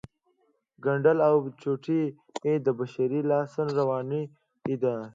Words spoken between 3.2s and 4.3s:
لاسته راوړنې